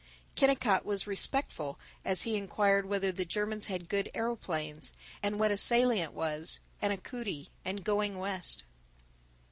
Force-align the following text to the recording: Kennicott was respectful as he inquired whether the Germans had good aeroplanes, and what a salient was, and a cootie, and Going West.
Kennicott 0.33 0.83
was 0.83 1.05
respectful 1.05 1.77
as 2.03 2.23
he 2.23 2.35
inquired 2.35 2.87
whether 2.87 3.11
the 3.11 3.23
Germans 3.23 3.67
had 3.67 3.87
good 3.87 4.09
aeroplanes, 4.15 4.93
and 5.21 5.39
what 5.39 5.51
a 5.51 5.57
salient 5.57 6.13
was, 6.13 6.59
and 6.81 6.91
a 6.91 6.97
cootie, 6.97 7.51
and 7.63 7.83
Going 7.83 8.17
West. 8.17 8.63